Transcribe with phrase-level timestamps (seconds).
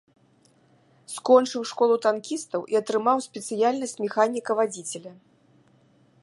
[1.15, 5.13] Скончыў школу танкістаў і атрымаў спецыяльнасць механіка-вадзіцеля.